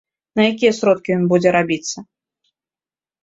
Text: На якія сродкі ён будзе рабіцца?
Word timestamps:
На 0.39 0.45
якія 0.51 0.71
сродкі 0.77 1.09
ён 1.17 1.23
будзе 1.33 1.49
рабіцца? 1.57 1.97